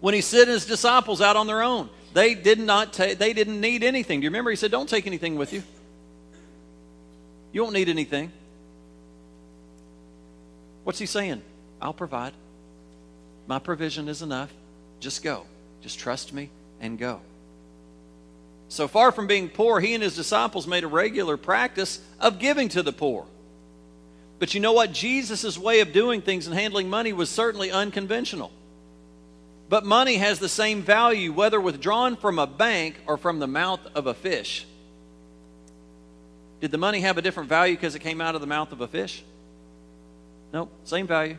When 0.00 0.14
he 0.14 0.20
sent 0.20 0.48
his 0.48 0.66
disciples 0.66 1.20
out 1.20 1.36
on 1.36 1.46
their 1.46 1.62
own, 1.62 1.88
they 2.12 2.34
did 2.34 2.58
not 2.58 2.92
ta- 2.92 3.14
they 3.18 3.32
didn't 3.32 3.60
need 3.60 3.82
anything. 3.82 4.20
Do 4.20 4.24
you 4.24 4.30
remember 4.30 4.50
he 4.50 4.56
said, 4.56 4.70
"Don't 4.70 4.88
take 4.88 5.06
anything 5.06 5.36
with 5.36 5.52
you. 5.52 5.62
You 7.52 7.62
won't 7.62 7.74
need 7.74 7.88
anything." 7.88 8.30
What's 10.84 10.98
he 10.98 11.06
saying? 11.06 11.42
I'll 11.80 11.94
provide. 11.94 12.32
My 13.46 13.58
provision 13.58 14.08
is 14.08 14.22
enough. 14.22 14.52
Just 15.00 15.22
go. 15.22 15.44
Just 15.82 15.98
trust 15.98 16.32
me 16.32 16.50
and 16.80 16.98
go. 16.98 17.20
So 18.68 18.88
far 18.88 19.12
from 19.12 19.26
being 19.26 19.48
poor, 19.48 19.80
he 19.80 19.94
and 19.94 20.02
his 20.02 20.16
disciples 20.16 20.66
made 20.66 20.84
a 20.84 20.88
regular 20.88 21.36
practice 21.36 22.00
of 22.20 22.38
giving 22.38 22.68
to 22.70 22.82
the 22.82 22.92
poor. 22.92 23.26
But 24.38 24.54
you 24.54 24.60
know 24.60 24.72
what? 24.72 24.92
Jesus' 24.92 25.58
way 25.58 25.80
of 25.80 25.92
doing 25.92 26.22
things 26.22 26.46
and 26.46 26.54
handling 26.54 26.90
money 26.90 27.12
was 27.12 27.30
certainly 27.30 27.70
unconventional. 27.70 28.50
But 29.68 29.84
money 29.84 30.16
has 30.16 30.38
the 30.38 30.48
same 30.48 30.82
value 30.82 31.32
whether 31.32 31.60
withdrawn 31.60 32.16
from 32.16 32.38
a 32.38 32.46
bank 32.46 32.96
or 33.06 33.16
from 33.16 33.38
the 33.38 33.46
mouth 33.46 33.80
of 33.94 34.06
a 34.06 34.14
fish. 34.14 34.66
Did 36.60 36.70
the 36.70 36.78
money 36.78 37.00
have 37.00 37.18
a 37.18 37.22
different 37.22 37.48
value 37.48 37.74
because 37.74 37.94
it 37.94 38.00
came 38.00 38.20
out 38.20 38.34
of 38.34 38.40
the 38.40 38.46
mouth 38.46 38.72
of 38.72 38.80
a 38.80 38.88
fish? 38.88 39.22
Nope, 40.54 40.70
same 40.84 41.08
value. 41.08 41.36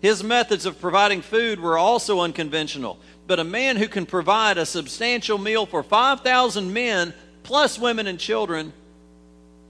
His 0.00 0.24
methods 0.24 0.64
of 0.64 0.80
providing 0.80 1.20
food 1.20 1.60
were 1.60 1.76
also 1.76 2.20
unconventional. 2.20 2.98
But 3.26 3.38
a 3.38 3.44
man 3.44 3.76
who 3.76 3.88
can 3.88 4.06
provide 4.06 4.56
a 4.56 4.64
substantial 4.64 5.36
meal 5.36 5.66
for 5.66 5.82
5,000 5.82 6.72
men, 6.72 7.12
plus 7.42 7.78
women 7.78 8.06
and 8.06 8.18
children, 8.18 8.72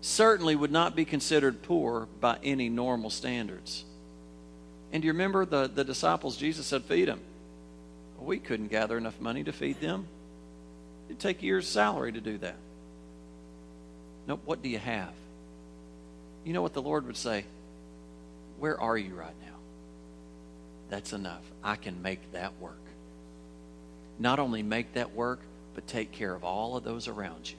certainly 0.01 0.55
would 0.55 0.71
not 0.71 0.95
be 0.95 1.05
considered 1.05 1.63
poor 1.63 2.07
by 2.21 2.39
any 2.45 2.69
normal 2.69 3.11
standards. 3.11 3.85
And 4.93 5.03
do 5.03 5.07
you 5.07 5.13
remember 5.13 5.45
the, 5.45 5.67
the 5.67 5.85
disciples? 5.85 6.37
Jesus 6.37 6.67
said, 6.67 6.85
Feed 6.85 7.09
them. 7.09 7.21
We 8.21 8.39
couldn't 8.39 8.69
gather 8.69 8.97
enough 8.97 9.21
money 9.21 9.43
to 9.43 9.53
feed 9.53 9.81
them. 9.81 10.07
It'd 11.09 11.19
take 11.19 11.43
a 11.43 11.47
year's 11.47 11.69
salary 11.69 12.13
to 12.13 12.21
do 12.21 12.39
that. 12.39 12.57
Nope, 14.29 14.43
what 14.45 14.63
do 14.63 14.69
you 14.69 14.79
have? 14.79 15.13
You 16.45 16.53
know 16.53 16.63
what 16.63 16.75
the 16.75 16.83
Lord 16.83 17.07
would 17.07 17.17
say? 17.17 17.45
Where 18.59 18.81
are 18.81 18.97
you 18.97 19.15
right 19.15 19.35
now? 19.43 19.57
That's 20.91 21.13
enough. 21.13 21.43
I 21.63 21.77
can 21.77 22.03
make 22.03 22.33
that 22.33 22.53
work. 22.61 22.79
Not 24.19 24.39
only 24.39 24.63
make 24.63 24.95
that 24.95 25.15
work, 25.15 25.41
but 25.75 25.87
take 25.87 26.13
care 26.13 26.35
of 26.35 26.45
all 26.45 26.77
of 26.77 26.85
those 26.85 27.09
around 27.09 27.51
you. 27.51 27.57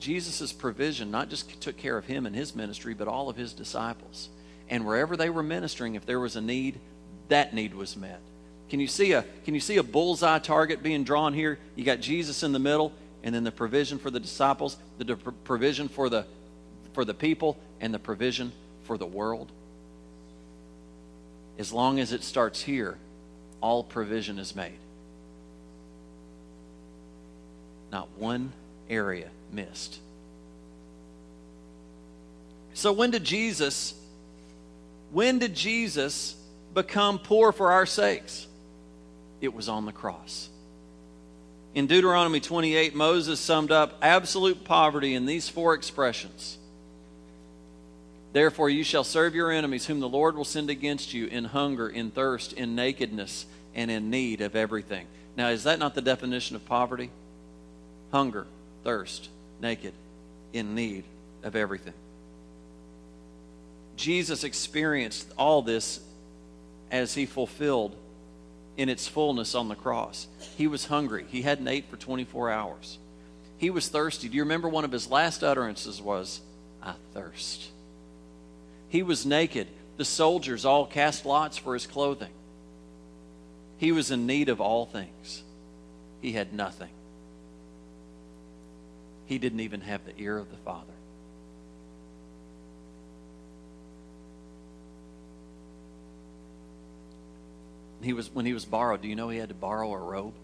Jesus' 0.00 0.52
provision 0.52 1.12
not 1.12 1.28
just 1.28 1.60
took 1.60 1.76
care 1.76 1.96
of 1.96 2.06
him 2.06 2.26
and 2.26 2.34
his 2.34 2.56
ministry, 2.56 2.92
but 2.92 3.06
all 3.06 3.28
of 3.28 3.36
his 3.36 3.52
disciples. 3.52 4.30
And 4.68 4.84
wherever 4.84 5.16
they 5.16 5.30
were 5.30 5.44
ministering, 5.44 5.94
if 5.94 6.04
there 6.04 6.18
was 6.18 6.34
a 6.34 6.40
need, 6.40 6.80
that 7.28 7.54
need 7.54 7.74
was 7.74 7.96
met. 7.96 8.20
Can 8.68 8.80
you 8.80 8.88
see 8.88 9.12
a 9.12 9.24
can 9.44 9.54
you 9.54 9.60
see 9.60 9.76
a 9.76 9.82
bullseye 9.82 10.38
target 10.38 10.82
being 10.82 11.04
drawn 11.04 11.34
here? 11.34 11.58
You 11.76 11.84
got 11.84 12.00
Jesus 12.00 12.42
in 12.42 12.52
the 12.52 12.58
middle, 12.58 12.92
and 13.22 13.34
then 13.34 13.44
the 13.44 13.52
provision 13.52 13.98
for 13.98 14.10
the 14.10 14.18
disciples, 14.18 14.76
the 14.98 15.14
provision 15.44 15.88
for 15.88 16.08
the 16.08 16.26
for 16.92 17.04
the 17.04 17.14
people, 17.14 17.56
and 17.80 17.92
the 17.92 17.98
provision 17.98 18.52
for 18.84 18.98
the 18.98 19.06
world. 19.06 19.50
As 21.58 21.72
long 21.72 21.98
as 22.00 22.12
it 22.12 22.22
starts 22.22 22.62
here, 22.62 22.96
all 23.60 23.82
provision 23.82 24.38
is 24.38 24.56
made. 24.56 24.78
Not 27.90 28.08
one 28.16 28.52
area 28.88 29.28
missed. 29.52 29.98
So 32.74 32.92
when 32.92 33.10
did 33.10 33.24
Jesus 33.24 33.94
when 35.12 35.38
did 35.38 35.54
Jesus 35.54 36.34
become 36.72 37.18
poor 37.18 37.52
for 37.52 37.70
our 37.72 37.84
sakes? 37.84 38.46
It 39.42 39.52
was 39.52 39.68
on 39.68 39.84
the 39.84 39.92
cross. 39.92 40.48
In 41.74 41.86
Deuteronomy 41.86 42.40
28, 42.40 42.94
Moses 42.94 43.38
summed 43.38 43.70
up 43.70 43.98
absolute 44.00 44.64
poverty 44.64 45.14
in 45.14 45.26
these 45.26 45.50
four 45.50 45.74
expressions. 45.74 46.56
Therefore, 48.32 48.70
you 48.70 48.82
shall 48.82 49.04
serve 49.04 49.34
your 49.34 49.50
enemies, 49.50 49.86
whom 49.86 50.00
the 50.00 50.08
Lord 50.08 50.36
will 50.36 50.44
send 50.44 50.70
against 50.70 51.12
you 51.12 51.26
in 51.26 51.44
hunger, 51.44 51.88
in 51.88 52.10
thirst, 52.10 52.54
in 52.54 52.74
nakedness, 52.74 53.46
and 53.74 53.90
in 53.90 54.10
need 54.10 54.40
of 54.40 54.56
everything. 54.56 55.06
Now, 55.36 55.48
is 55.48 55.64
that 55.64 55.78
not 55.78 55.94
the 55.94 56.02
definition 56.02 56.56
of 56.56 56.64
poverty? 56.64 57.10
Hunger, 58.10 58.46
thirst, 58.84 59.28
naked, 59.60 59.92
in 60.52 60.74
need 60.74 61.04
of 61.42 61.56
everything. 61.56 61.94
Jesus 63.96 64.44
experienced 64.44 65.30
all 65.36 65.62
this 65.62 66.00
as 66.90 67.14
he 67.14 67.26
fulfilled 67.26 67.94
in 68.76 68.88
its 68.88 69.06
fullness 69.06 69.54
on 69.54 69.68
the 69.68 69.74
cross. 69.74 70.26
He 70.56 70.66
was 70.66 70.86
hungry. 70.86 71.26
He 71.28 71.42
hadn't 71.42 71.68
ate 71.68 71.90
for 71.90 71.96
24 71.96 72.50
hours. 72.50 72.98
He 73.58 73.70
was 73.70 73.88
thirsty. 73.88 74.28
Do 74.28 74.36
you 74.36 74.42
remember 74.42 74.68
one 74.68 74.84
of 74.84 74.92
his 74.92 75.10
last 75.10 75.44
utterances 75.44 76.00
was, 76.00 76.40
I 76.82 76.94
thirst. 77.12 77.71
He 78.92 79.02
was 79.02 79.24
naked. 79.24 79.68
The 79.96 80.04
soldiers 80.04 80.66
all 80.66 80.84
cast 80.84 81.24
lots 81.24 81.56
for 81.56 81.72
his 81.72 81.86
clothing. 81.86 82.28
He 83.78 83.90
was 83.90 84.10
in 84.10 84.26
need 84.26 84.50
of 84.50 84.60
all 84.60 84.84
things. 84.84 85.42
He 86.20 86.32
had 86.32 86.52
nothing. 86.52 86.90
He 89.24 89.38
didn't 89.38 89.60
even 89.60 89.80
have 89.80 90.04
the 90.04 90.12
ear 90.18 90.36
of 90.36 90.50
the 90.50 90.58
Father. 90.58 90.92
he 98.02 98.12
was 98.12 98.28
when 98.30 98.44
he 98.44 98.52
was 98.52 98.66
borrowed, 98.66 99.00
do 99.00 99.08
you 99.08 99.16
know 99.16 99.30
he 99.30 99.38
had 99.38 99.48
to 99.48 99.54
borrow 99.54 99.90
a 99.92 99.96
robe? 99.96 100.34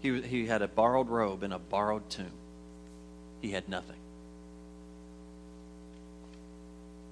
He, 0.00 0.20
he 0.20 0.46
had 0.46 0.62
a 0.62 0.68
borrowed 0.68 1.08
robe 1.08 1.42
in 1.42 1.50
a 1.50 1.58
borrowed 1.58 2.08
tomb. 2.08 2.41
He 3.42 3.50
had 3.50 3.68
nothing. 3.68 3.96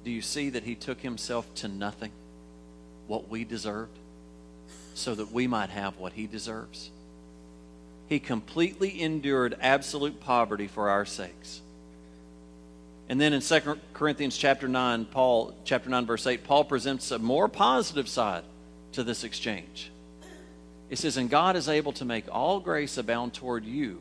Do 0.04 0.10
you 0.10 0.22
see 0.22 0.48
that 0.50 0.62
he 0.62 0.74
took 0.74 1.00
himself 1.00 1.52
to 1.56 1.68
nothing, 1.68 2.12
what 3.06 3.28
we 3.28 3.44
deserved, 3.44 3.98
so 4.94 5.14
that 5.14 5.32
we 5.32 5.46
might 5.46 5.70
have 5.70 5.98
what 5.98 6.14
he 6.14 6.26
deserves? 6.26 6.90
He 8.08 8.18
completely 8.20 9.02
endured 9.02 9.56
absolute 9.60 10.20
poverty 10.20 10.68
for 10.68 10.88
our 10.88 11.04
sakes. 11.04 11.60
And 13.08 13.20
then 13.20 13.32
in 13.32 13.40
2 13.40 13.78
Corinthians 13.92 14.36
chapter 14.36 14.68
9, 14.68 15.06
Paul, 15.06 15.52
chapter 15.64 15.90
9, 15.90 16.06
verse 16.06 16.26
8, 16.26 16.44
Paul 16.44 16.64
presents 16.64 17.10
a 17.10 17.18
more 17.18 17.48
positive 17.48 18.08
side 18.08 18.44
to 18.92 19.02
this 19.02 19.24
exchange. 19.24 19.90
It 20.90 20.98
says, 20.98 21.16
And 21.16 21.28
God 21.28 21.56
is 21.56 21.68
able 21.68 21.92
to 21.94 22.04
make 22.04 22.24
all 22.30 22.60
grace 22.60 22.98
abound 22.98 23.34
toward 23.34 23.64
you, 23.64 24.00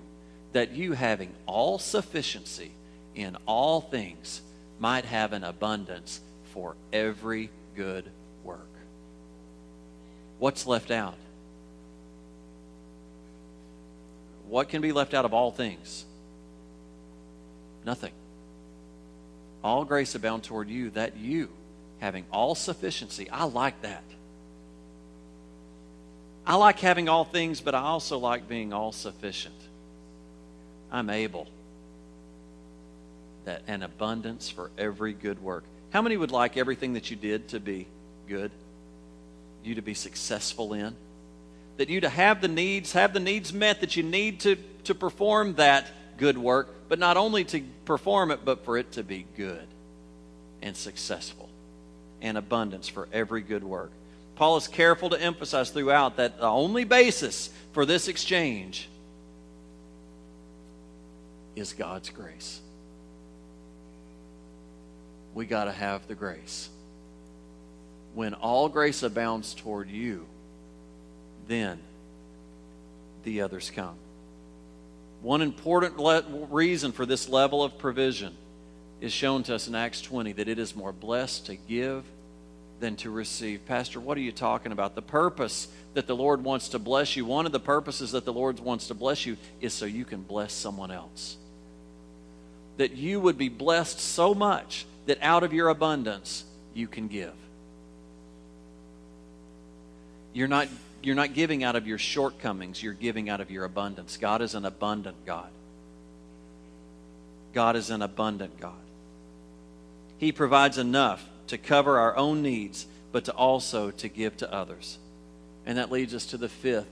that 0.53 0.72
you, 0.72 0.94
having 0.94 1.34
all 1.46 1.79
sufficiency 1.79 2.72
in 3.15 3.38
all 3.46 3.82
things, 3.82 4.41
might 4.79 5.06
have 5.06 5.34
an 5.34 5.44
abundance 5.44 6.22
for 6.53 6.75
every 6.91 7.50
good 7.75 8.06
work. 8.44 8.60
What's 10.39 10.65
left 10.65 10.91
out? 10.91 11.18
What 14.48 14.70
can 14.70 14.82
be 14.82 14.91
left 14.91 15.13
out 15.13 15.25
of 15.25 15.34
all 15.34 15.51
things? 15.51 16.06
Nothing 17.86 18.12
all 19.63 19.86
grace 19.86 20.15
abound 20.15 20.44
toward 20.44 20.70
you, 20.70 20.89
that 20.91 21.18
you, 21.18 21.50
having 22.00 22.25
all 22.32 22.56
sufficiency, 22.56 23.29
I 23.29 23.46
like 23.46 23.82
that. 23.82 24.03
I 26.46 26.56
like 26.56 26.79
having 26.79 27.10
all 27.10 27.25
things, 27.25 27.62
but 27.62 27.75
I 27.75 27.82
also 27.82 28.18
like 28.18 28.48
being 28.48 28.74
all 28.74 28.91
sufficient. 28.91 29.56
I'm 30.91 31.10
able. 31.10 31.48
That 33.46 33.63
an 33.67 33.84
abundance 33.84 34.50
for 34.50 34.72
every 34.77 35.13
good 35.13 35.41
work. 35.41 35.63
How 35.91 36.01
many 36.01 36.17
would 36.17 36.31
like 36.31 36.58
everything 36.58 36.93
that 36.93 37.10
you 37.10 37.15
did 37.15 37.50
to 37.50 37.60
be 37.60 37.88
good? 38.27 38.51
You 39.63 39.75
to 39.75 39.81
be 39.81 39.93
successful 39.93 40.74
in? 40.74 40.96
That 41.77 41.89
you 41.89 42.01
to 42.01 42.10
have 42.10 42.41
the 42.41 42.48
needs, 42.48 42.93
have 42.93 43.13
the 43.13 43.19
needs 43.19 43.53
met 43.53 43.81
that 43.81 43.96
you 43.96 44.03
need 44.03 44.41
to, 44.41 44.55
to 44.84 44.96
perform 44.96 45.55
that 45.55 45.88
good 46.17 46.38
work, 46.38 46.89
but 46.89 47.00
not 47.00 47.17
only 47.17 47.43
to 47.46 47.62
perform 47.86 48.31
it, 48.31 48.41
but 48.43 48.65
for 48.65 48.77
it 48.77 48.91
to 48.93 49.03
be 49.03 49.25
good 49.38 49.67
and 50.62 50.75
successful 50.75 51.50
and 52.22 52.38
abundance 52.38 52.88
for 52.88 53.08
every 53.13 53.41
good 53.41 53.63
work. 53.63 53.91
Paul 54.36 54.58
is 54.58 54.67
careful 54.67 55.10
to 55.10 55.22
emphasize 55.22 55.69
throughout 55.69 56.17
that 56.17 56.38
the 56.38 56.48
only 56.48 56.84
basis 56.84 57.50
for 57.74 57.86
this 57.86 58.08
exchange 58.08 58.89
is 61.60 61.74
God's 61.74 62.10
grace. 62.10 62.62
We 65.34 65.46
got 65.46 65.66
to 65.66 65.72
have 65.72 66.08
the 66.08 66.16
grace. 66.16 66.70
When 68.16 68.34
all 68.34 68.70
grace 68.70 69.04
abounds 69.04 69.54
toward 69.54 69.89
you, 69.89 70.25
then 71.48 71.80
the 73.24 73.42
others 73.42 73.72
come. 73.74 73.96
One 75.22 75.42
important 75.42 75.98
le- 75.98 76.24
reason 76.50 76.92
for 76.92 77.06
this 77.06 77.30
level 77.30 77.63
of 77.63 77.78
provision 77.78 78.36
is 79.01 79.12
shown 79.12 79.44
to 79.44 79.56
us 79.56 79.68
in 79.68 79.75
Acts 79.75 80.01
20 80.01 80.34
that 80.34 80.48
it 80.48 80.60
is 80.60 80.75
more 80.75 80.92
blessed 80.92 81.46
to 81.48 81.56
give 81.56 82.04
than 82.80 82.96
to 82.98 83.10
receive. 83.10 83.66
Pastor, 83.66 84.00
what 84.00 84.18
are 84.18 84.22
you 84.22 84.32
talking 84.32 84.72
about? 84.72 84.96
The 84.96 85.01
purpose 85.01 85.68
that 85.94 86.08
the 86.08 86.16
Lord 86.16 86.44
wants 86.44 86.70
to 86.70 86.80
bless 86.80 87.16
you, 87.16 87.25
one 87.25 87.46
of 87.46 87.51
the 87.51 87.60
purposes 87.60 88.12
that 88.12 88.25
the 88.25 88.34
Lord 88.34 88.60
wants 88.60 88.88
to 88.88 88.94
bless 88.94 89.25
you 89.25 89.38
is 89.60 89.74
so 89.74 89.86
you 89.86 90.06
can 90.06 90.22
bless 90.22 90.54
someone 90.54 90.92
else. 90.92 91.38
That 92.79 92.95
you 92.95 93.19
would 93.19 93.38
be 93.38 93.50
blessed 93.50 94.00
so 94.00 94.33
much 94.33 94.86
that 95.05 95.19
out 95.21 95.43
of 95.43 95.53
your 95.53 95.67
abundance 95.69 96.45
you 96.74 96.88
can 96.88 97.07
give. 97.07 97.33
You're 100.33 100.48
not, 100.48 100.67
you're 101.01 101.15
not 101.15 101.33
giving 101.33 101.63
out 101.63 101.75
of 101.75 101.88
your 101.88 101.98
shortcomings, 101.98 102.81
you're 102.81 102.93
giving 102.93 103.29
out 103.29 103.41
of 103.41 103.51
your 103.51 103.65
abundance. 103.65 104.17
God 104.17 104.41
is 104.41 104.55
an 104.55 104.63
abundant 104.65 105.25
God. 105.25 105.50
God 107.53 107.75
is 107.75 107.89
an 107.89 108.01
abundant 108.01 108.59
God. 108.59 108.74
He 110.17 110.31
provides 110.31 110.77
enough 110.77 111.27
to 111.48 111.57
cover 111.57 111.98
our 111.98 112.15
own 112.15 112.41
needs, 112.41 112.86
but 113.12 113.25
to 113.25 113.33
also 113.33 113.91
to 113.91 114.07
give 114.07 114.38
to 114.38 114.53
others. 114.53 115.00
And 115.65 115.77
that 115.77 115.91
leads 115.91 116.13
us 116.13 116.27
to 116.27 116.38
the 116.38 116.50
fifth 116.50 116.88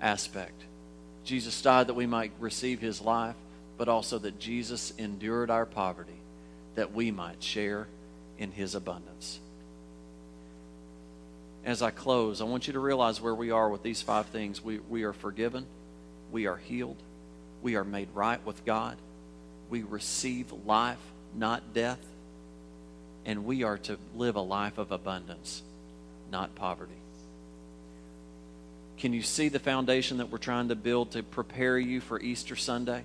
aspect. 0.00 0.60
Jesus 1.24 1.60
died 1.62 1.86
that 1.86 1.94
we 1.94 2.06
might 2.06 2.32
receive 2.40 2.80
his 2.80 3.00
life, 3.00 3.36
but 3.76 3.88
also 3.88 4.18
that 4.18 4.38
Jesus 4.38 4.92
endured 4.98 5.50
our 5.50 5.66
poverty 5.66 6.18
that 6.74 6.92
we 6.92 7.10
might 7.10 7.42
share 7.42 7.86
in 8.38 8.52
his 8.52 8.74
abundance. 8.74 9.40
As 11.64 11.82
I 11.82 11.90
close, 11.90 12.40
I 12.40 12.44
want 12.44 12.66
you 12.66 12.74
to 12.74 12.80
realize 12.80 13.20
where 13.20 13.34
we 13.34 13.50
are 13.50 13.68
with 13.68 13.82
these 13.82 14.00
five 14.00 14.26
things. 14.26 14.62
We, 14.62 14.78
we 14.78 15.02
are 15.02 15.12
forgiven, 15.12 15.66
we 16.30 16.46
are 16.46 16.56
healed, 16.56 17.02
we 17.62 17.74
are 17.74 17.84
made 17.84 18.08
right 18.14 18.44
with 18.46 18.64
God, 18.64 18.96
we 19.68 19.82
receive 19.82 20.52
life, 20.64 21.00
not 21.34 21.74
death, 21.74 21.98
and 23.24 23.44
we 23.44 23.64
are 23.64 23.78
to 23.78 23.98
live 24.14 24.36
a 24.36 24.40
life 24.40 24.78
of 24.78 24.92
abundance, 24.92 25.62
not 26.30 26.54
poverty. 26.54 26.92
Can 28.98 29.12
you 29.12 29.22
see 29.22 29.48
the 29.48 29.58
foundation 29.58 30.18
that 30.18 30.30
we're 30.30 30.38
trying 30.38 30.68
to 30.68 30.76
build 30.76 31.12
to 31.12 31.22
prepare 31.22 31.78
you 31.78 32.00
for 32.00 32.20
Easter 32.20 32.56
Sunday? 32.56 33.04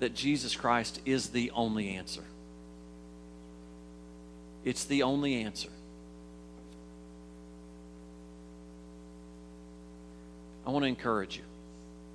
That 0.00 0.14
Jesus 0.14 0.56
Christ 0.56 1.00
is 1.04 1.30
the 1.30 1.50
only 1.52 1.90
answer. 1.90 2.24
It's 4.64 4.84
the 4.84 5.02
only 5.02 5.42
answer. 5.42 5.70
I 10.66 10.70
want 10.70 10.84
to 10.84 10.88
encourage 10.88 11.36
you 11.36 11.44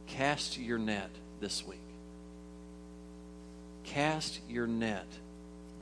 cast 0.07 0.57
your 0.57 0.79
net 0.79 1.09
this 1.39 1.65
week. 1.65 1.77
Cast 3.83 4.39
your 4.49 4.67
net 4.67 5.05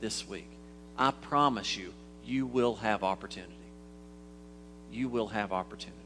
this 0.00 0.28
week. 0.28 0.48
I 0.96 1.10
promise 1.10 1.76
you, 1.76 1.92
you 2.24 2.46
will 2.46 2.76
have 2.76 3.02
opportunity. 3.02 3.52
You 4.92 5.08
will 5.08 5.28
have 5.28 5.52
opportunity. 5.52 5.96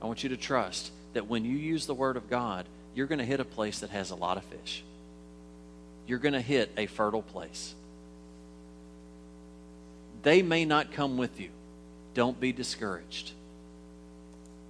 I 0.00 0.06
want 0.06 0.22
you 0.22 0.30
to 0.30 0.36
trust 0.36 0.92
that 1.12 1.26
when 1.26 1.44
you 1.44 1.56
use 1.56 1.86
the 1.86 1.94
Word 1.94 2.16
of 2.16 2.30
God, 2.30 2.66
you're 2.98 3.06
going 3.06 3.20
to 3.20 3.24
hit 3.24 3.38
a 3.38 3.44
place 3.44 3.78
that 3.78 3.90
has 3.90 4.10
a 4.10 4.16
lot 4.16 4.36
of 4.38 4.42
fish. 4.42 4.82
You're 6.08 6.18
going 6.18 6.34
to 6.34 6.40
hit 6.40 6.72
a 6.76 6.86
fertile 6.86 7.22
place. 7.22 7.72
They 10.24 10.42
may 10.42 10.64
not 10.64 10.90
come 10.90 11.16
with 11.16 11.38
you. 11.38 11.50
Don't 12.14 12.40
be 12.40 12.50
discouraged. 12.50 13.30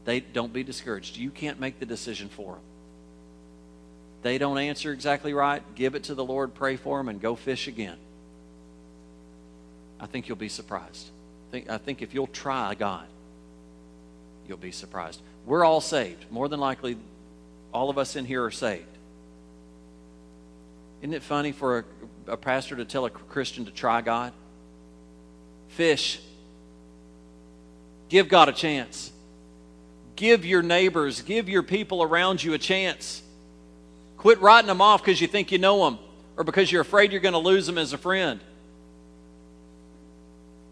They 0.05 0.21
don't 0.21 0.53
be 0.53 0.63
discouraged. 0.63 1.17
You 1.17 1.31
can't 1.31 1.59
make 1.59 1.81
the 1.81 1.87
decision 1.87 2.29
for 2.29 2.53
them. 2.53 2.63
They 4.21 4.37
don't 4.37 4.59
answer 4.59 4.93
exactly 4.93 5.33
right, 5.33 5.63
give 5.75 5.95
it 5.95 6.05
to 6.05 6.15
the 6.15 6.25
Lord, 6.25 6.53
pray 6.53 6.77
for 6.77 6.99
them, 6.99 7.09
and 7.09 7.23
go 7.23 7.35
fish 7.35 7.67
again. 7.67 7.97
I 9.99 10.05
think 10.05 10.29
you'll 10.29 10.37
be 10.37 10.51
surprised. 10.51 11.07
I 11.49 11.51
think, 11.51 11.71
I 11.71 11.79
think 11.79 12.03
if 12.03 12.13
you'll 12.13 12.27
try 12.27 12.75
God, 12.75 13.07
you'll 14.47 14.59
be 14.59 14.73
surprised. 14.73 15.23
We're 15.47 15.65
all 15.65 15.81
saved. 15.81 16.31
More 16.31 16.51
than 16.51 16.61
likely, 16.61 16.99
all 17.73 17.91
of 17.91 17.99
us 17.99 18.17
in 18.17 18.25
here 18.25 18.45
are 18.45 18.51
saved. 18.51 18.87
Isn't 21.01 21.15
it 21.15 21.23
funny 21.23 21.53
for 21.53 21.79
a, 22.27 22.33
a 22.33 22.37
pastor 22.37 22.77
to 22.77 22.85
tell 22.85 23.05
a 23.05 23.11
Christian 23.11 23.67
to 23.67 23.71
try 23.71 24.01
God? 24.01 24.33
Fish. 25.69 26.21
Give 28.09 28.29
God 28.29 28.49
a 28.49 28.53
chance. 28.53 29.13
Give 30.17 30.45
your 30.45 30.63
neighbors, 30.63 31.23
give 31.23 31.49
your 31.49 31.63
people 31.63 32.03
around 32.03 32.43
you 32.43 32.53
a 32.55 32.59
chance. 32.59 33.23
Quit 34.17 34.41
writing 34.41 34.67
them 34.67 34.81
off 34.81 35.01
because 35.01 35.21
you 35.21 35.29
think 35.29 35.53
you 35.53 35.59
know 35.59 35.85
them 35.85 35.99
or 36.37 36.43
because 36.43 36.73
you're 36.73 36.83
afraid 36.83 37.13
you're 37.13 37.21
going 37.21 37.35
to 37.35 37.39
lose 37.39 37.67
them 37.67 37.79
as 37.79 37.93
a 37.93 37.99
friend. 37.99 38.41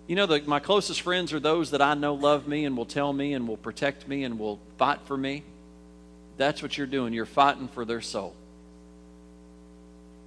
You 0.09 0.17
know, 0.17 0.27
the, 0.27 0.43
my 0.47 0.59
closest 0.59 1.01
friends 1.01 1.33
are 1.33 1.41
those 1.41 1.71
that 1.71 1.83
I 1.83 1.95
know 1.95 2.15
love 2.15 2.49
me 2.49 2.65
and 2.65 2.77
will 2.77 2.87
tell 2.87 3.13
me 3.13 3.35
and 3.35 3.47
will 3.47 3.57
protect 3.57 4.09
me 4.09 4.25
and 4.25 4.39
will 4.39 4.59
fight 4.79 5.01
for 5.05 5.17
me. 5.17 5.45
That's 6.37 6.63
what 6.63 6.77
you're 6.77 6.87
doing. 6.87 7.13
You're 7.13 7.27
fighting 7.27 7.69
for 7.69 7.85
their 7.85 8.01
soul. 8.01 8.35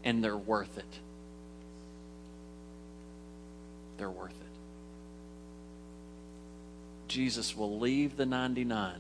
And 0.04 0.24
they're 0.24 0.38
worth 0.38 0.78
it. 0.78 1.00
They're 3.98 4.10
worth 4.10 4.32
it. 4.32 4.36
Jesus 7.10 7.56
will 7.56 7.80
leave 7.80 8.16
the 8.16 8.26
99 8.26 8.94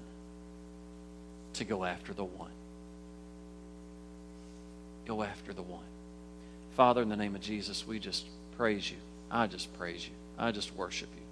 to 1.53 1.63
go 1.63 1.85
after 1.85 2.13
the 2.13 2.23
one. 2.23 2.51
Go 5.05 5.23
after 5.23 5.53
the 5.53 5.61
one. 5.61 5.83
Father, 6.75 7.01
in 7.01 7.09
the 7.09 7.15
name 7.15 7.35
of 7.35 7.41
Jesus, 7.41 7.85
we 7.87 7.99
just 7.99 8.25
praise 8.57 8.89
you. 8.89 8.97
I 9.31 9.47
just 9.47 9.75
praise 9.77 10.05
you. 10.05 10.13
I 10.37 10.51
just 10.51 10.75
worship 10.75 11.09
you. 11.15 11.23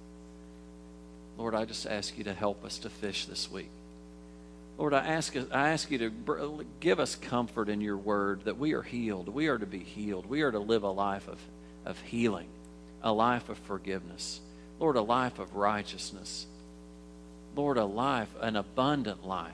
Lord, 1.38 1.56
I 1.56 1.66
just 1.66 1.86
ask 1.86 2.18
you 2.18 2.24
to 2.24 2.34
help 2.34 2.66
us 2.66 2.80
to 2.80 2.90
fish 2.90 3.26
this 3.26 3.52
week. 3.52 3.70
Lord, 4.78 4.94
I 4.94 5.06
ask, 5.06 5.36
I 5.52 5.70
ask 5.70 5.90
you 5.90 5.98
to 5.98 6.66
give 6.80 7.00
us 7.00 7.16
comfort 7.16 7.68
in 7.68 7.82
your 7.82 7.98
word 7.98 8.46
that 8.46 8.58
we 8.58 8.74
are 8.74 8.84
healed. 8.84 9.28
We 9.28 9.48
are 9.48 9.58
to 9.58 9.66
be 9.66 9.80
healed. 9.80 10.28
We 10.28 10.44
are 10.44 10.52
to 10.52 10.60
live 10.60 10.84
a 10.84 10.92
life 10.92 11.28
of, 11.28 11.40
of 11.86 12.00
healing, 12.02 12.48
a 13.02 13.12
life 13.12 13.50
of 13.50 13.58
forgiveness. 13.60 14.40
Lord, 14.80 14.96
a 14.96 15.02
life 15.02 15.40
of 15.40 15.56
righteousness. 15.56 16.46
Lord, 17.56 17.78
a 17.78 17.86
life, 17.86 18.30
an 18.40 18.56
abundant 18.56 19.26
life. 19.26 19.54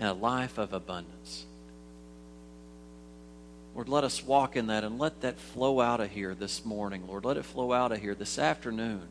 and 0.00 0.08
a 0.08 0.14
life 0.14 0.56
of 0.58 0.72
abundance. 0.72 1.44
Lord, 3.74 3.88
let 3.88 4.02
us 4.02 4.24
walk 4.24 4.56
in 4.56 4.66
that 4.68 4.82
and 4.82 4.98
let 4.98 5.20
that 5.20 5.38
flow 5.38 5.80
out 5.80 6.00
of 6.00 6.10
here 6.10 6.34
this 6.34 6.64
morning, 6.64 7.06
Lord. 7.06 7.24
Let 7.24 7.36
it 7.36 7.44
flow 7.44 7.72
out 7.72 7.92
of 7.92 8.00
here 8.00 8.14
this 8.14 8.38
afternoon 8.38 9.02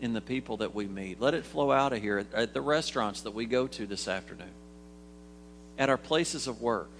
in 0.00 0.12
the 0.12 0.20
people 0.20 0.58
that 0.58 0.74
we 0.74 0.86
meet. 0.86 1.20
Let 1.20 1.34
it 1.34 1.44
flow 1.44 1.70
out 1.70 1.92
of 1.92 2.00
here 2.00 2.24
at, 2.32 2.54
the 2.54 2.60
restaurants 2.60 3.22
that 3.22 3.32
we 3.32 3.46
go 3.46 3.66
to 3.66 3.86
this 3.86 4.08
afternoon, 4.08 4.50
at 5.78 5.90
our 5.90 5.98
places 5.98 6.46
of 6.46 6.60
work. 6.60 6.90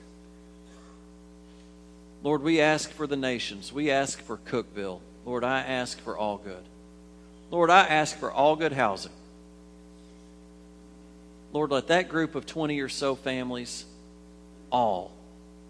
Lord, 2.22 2.42
we 2.42 2.60
ask 2.60 2.90
for 2.90 3.06
the 3.06 3.16
nations. 3.16 3.72
We 3.72 3.90
ask 3.90 4.20
for 4.20 4.36
Cookeville. 4.36 5.00
Lord, 5.24 5.44
I 5.44 5.60
ask 5.60 5.98
for 6.00 6.18
all 6.18 6.36
good. 6.36 6.62
Lord, 7.50 7.70
I 7.70 7.86
ask 7.86 8.16
for 8.16 8.30
all 8.30 8.56
good 8.56 8.72
housing. 8.72 9.12
Lord, 11.52 11.70
let 11.70 11.88
that 11.88 12.08
group 12.08 12.34
of 12.34 12.46
20 12.46 12.78
or 12.80 12.88
so 12.88 13.14
families 13.14 13.84
all 14.70 15.12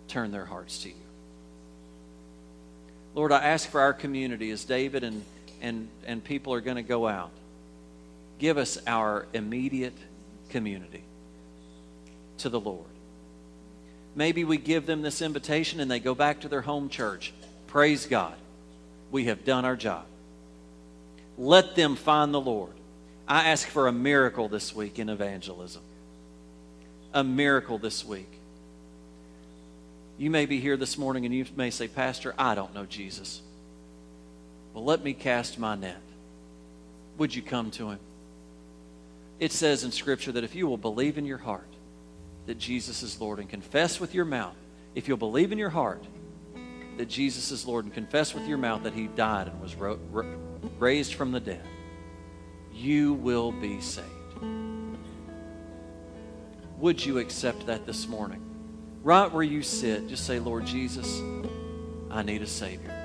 turn 0.08 0.30
their 0.30 0.44
hearts 0.44 0.82
to 0.82 0.88
you. 0.88 0.94
Lord, 3.14 3.32
I 3.32 3.42
ask 3.42 3.68
for 3.68 3.80
our 3.80 3.92
community 3.92 4.50
as 4.50 4.64
David 4.64 5.04
and, 5.04 5.24
and, 5.60 5.88
and 6.06 6.22
people 6.22 6.52
are 6.54 6.60
going 6.60 6.76
to 6.76 6.82
go 6.82 7.06
out. 7.06 7.30
Give 8.38 8.56
us 8.56 8.78
our 8.86 9.26
immediate 9.32 9.96
community 10.48 11.02
to 12.38 12.48
the 12.48 12.60
Lord. 12.60 12.86
Maybe 14.14 14.44
we 14.44 14.56
give 14.56 14.86
them 14.86 15.02
this 15.02 15.22
invitation 15.22 15.80
and 15.80 15.90
they 15.90 16.00
go 16.00 16.14
back 16.14 16.40
to 16.40 16.48
their 16.48 16.62
home 16.62 16.88
church. 16.88 17.32
Praise 17.66 18.06
God. 18.06 18.34
We 19.10 19.26
have 19.26 19.44
done 19.44 19.64
our 19.64 19.76
job. 19.76 20.04
Let 21.38 21.74
them 21.76 21.96
find 21.96 22.34
the 22.34 22.40
Lord. 22.40 22.72
I 23.28 23.50
ask 23.50 23.66
for 23.68 23.86
a 23.86 23.92
miracle 23.92 24.48
this 24.48 24.74
week 24.74 24.98
in 24.98 25.08
evangelism. 25.08 25.82
A 27.14 27.22
miracle 27.22 27.78
this 27.78 28.04
week. 28.04 28.28
You 30.18 30.30
may 30.30 30.46
be 30.46 30.60
here 30.60 30.76
this 30.76 30.98
morning 30.98 31.24
and 31.24 31.34
you 31.34 31.46
may 31.56 31.70
say, 31.70 31.88
Pastor, 31.88 32.34
I 32.36 32.54
don't 32.54 32.74
know 32.74 32.84
Jesus. 32.84 33.40
Well, 34.72 34.84
let 34.84 35.02
me 35.02 35.12
cast 35.12 35.58
my 35.58 35.74
net. 35.74 36.00
Would 37.18 37.34
you 37.34 37.42
come 37.42 37.70
to 37.72 37.90
him? 37.90 37.98
It 39.38 39.52
says 39.52 39.84
in 39.84 39.92
Scripture 39.92 40.32
that 40.32 40.44
if 40.44 40.54
you 40.54 40.66
will 40.66 40.76
believe 40.76 41.18
in 41.18 41.26
your 41.26 41.38
heart 41.38 41.66
that 42.46 42.58
Jesus 42.58 43.02
is 43.02 43.20
Lord 43.20 43.38
and 43.38 43.48
confess 43.48 44.00
with 44.00 44.14
your 44.14 44.24
mouth, 44.24 44.54
if 44.94 45.08
you'll 45.08 45.16
believe 45.16 45.52
in 45.52 45.58
your 45.58 45.70
heart 45.70 46.02
that 46.98 47.08
Jesus 47.08 47.50
is 47.50 47.66
Lord 47.66 47.84
and 47.84 47.94
confess 47.94 48.34
with 48.34 48.46
your 48.46 48.58
mouth 48.58 48.82
that 48.82 48.92
he 48.92 49.06
died 49.06 49.48
and 49.48 49.60
was 49.60 49.74
raised 50.78 51.14
from 51.14 51.32
the 51.32 51.40
dead, 51.40 51.64
you 52.72 53.14
will 53.14 53.52
be 53.52 53.80
saved. 53.80 54.06
Would 56.78 57.04
you 57.04 57.18
accept 57.18 57.66
that 57.66 57.86
this 57.86 58.08
morning? 58.08 58.42
Right 59.02 59.30
where 59.32 59.42
you 59.42 59.62
sit, 59.62 60.08
just 60.08 60.26
say, 60.26 60.38
Lord 60.38 60.66
Jesus, 60.66 61.20
I 62.10 62.22
need 62.22 62.42
a 62.42 62.46
Savior. 62.46 62.99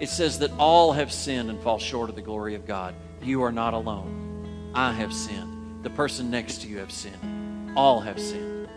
It 0.00 0.08
says 0.08 0.38
that 0.40 0.50
all 0.58 0.92
have 0.92 1.12
sinned 1.12 1.50
and 1.50 1.62
fall 1.62 1.78
short 1.78 2.10
of 2.10 2.16
the 2.16 2.22
glory 2.22 2.54
of 2.54 2.66
God. 2.66 2.94
You 3.22 3.42
are 3.42 3.52
not 3.52 3.74
alone. 3.74 4.72
I 4.74 4.92
have 4.92 5.12
sinned. 5.12 5.84
The 5.84 5.90
person 5.90 6.30
next 6.30 6.62
to 6.62 6.68
you 6.68 6.78
have 6.78 6.90
sinned. 6.90 7.72
All 7.76 8.00
have 8.00 8.18
sinned. 8.18 8.68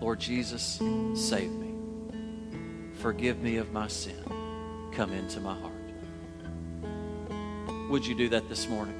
Lord 0.00 0.20
Jesus, 0.20 0.80
save 1.14 1.50
me. 1.50 1.74
Forgive 2.94 3.40
me 3.40 3.56
of 3.56 3.72
my 3.72 3.88
sin. 3.88 4.22
Come 4.92 5.12
into 5.12 5.40
my 5.40 5.58
heart. 5.58 5.72
Would 7.90 8.06
you 8.06 8.14
do 8.14 8.28
that 8.28 8.48
this 8.48 8.68
morning? 8.68 8.94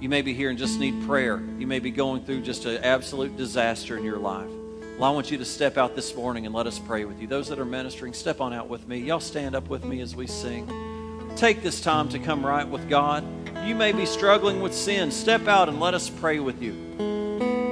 You 0.00 0.08
may 0.08 0.22
be 0.22 0.34
here 0.34 0.50
and 0.50 0.58
just 0.58 0.80
need 0.80 1.06
prayer. 1.06 1.42
You 1.58 1.66
may 1.66 1.78
be 1.78 1.90
going 1.90 2.24
through 2.24 2.42
just 2.42 2.64
an 2.64 2.82
absolute 2.82 3.36
disaster 3.36 3.96
in 3.96 4.04
your 4.04 4.18
life. 4.18 4.50
Well, 4.96 5.10
I 5.10 5.12
want 5.12 5.32
you 5.32 5.38
to 5.38 5.44
step 5.44 5.76
out 5.76 5.96
this 5.96 6.14
morning 6.14 6.46
and 6.46 6.54
let 6.54 6.68
us 6.68 6.78
pray 6.78 7.04
with 7.04 7.20
you. 7.20 7.26
Those 7.26 7.48
that 7.48 7.58
are 7.58 7.64
ministering, 7.64 8.12
step 8.12 8.40
on 8.40 8.52
out 8.52 8.68
with 8.68 8.86
me. 8.86 8.98
Y'all 8.98 9.18
stand 9.18 9.56
up 9.56 9.68
with 9.68 9.84
me 9.84 10.00
as 10.00 10.14
we 10.14 10.28
sing. 10.28 10.70
Take 11.34 11.64
this 11.64 11.80
time 11.80 12.08
to 12.10 12.20
come 12.20 12.46
right 12.46 12.66
with 12.66 12.88
God. 12.88 13.24
You 13.66 13.74
may 13.74 13.90
be 13.90 14.06
struggling 14.06 14.60
with 14.60 14.72
sin. 14.72 15.10
Step 15.10 15.48
out 15.48 15.68
and 15.68 15.80
let 15.80 15.94
us 15.94 16.08
pray 16.08 16.38
with 16.38 16.62
you. 16.62 16.74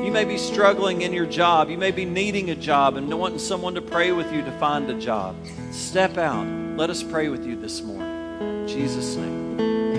You 0.05 0.11
may 0.11 0.25
be 0.25 0.37
struggling 0.37 1.03
in 1.03 1.13
your 1.13 1.27
job. 1.27 1.71
You 1.71 1.79
may 1.79 1.93
be 1.93 2.05
needing 2.05 2.51
a 2.51 2.57
job 2.57 2.97
and 2.97 3.09
wanting 3.17 3.39
someone 3.39 3.77
to 3.77 3.83
pray 3.83 4.11
with 4.11 4.33
you 4.33 4.43
to 4.43 4.59
find 4.59 4.91
a 4.91 4.99
job. 4.99 5.37
Step 5.71 6.19
out. 6.19 6.45
Let 6.77 6.91
us 6.91 7.05
pray 7.05 7.29
with 7.29 7.47
you 7.47 7.55
this 7.55 7.83
morning. 7.83 8.03
In 8.41 8.67
Jesus' 8.67 9.15
name. 9.15 9.92